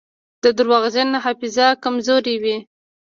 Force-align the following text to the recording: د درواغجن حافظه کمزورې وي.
د 0.43 0.45
درواغجن 0.57 1.09
حافظه 1.23 1.67
کمزورې 1.83 2.35
وي. 2.43 2.57